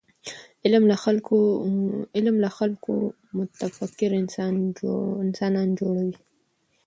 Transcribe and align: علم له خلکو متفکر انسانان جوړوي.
علم 2.15 2.35
له 2.43 2.49
خلکو 2.63 2.93
متفکر 3.37 4.09
انسانان 4.21 5.71
جوړوي. 5.79 6.17